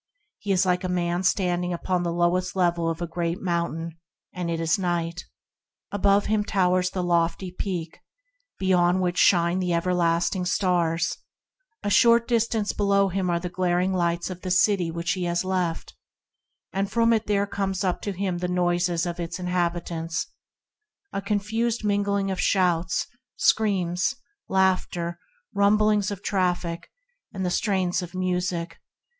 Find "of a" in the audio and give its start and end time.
2.89-3.07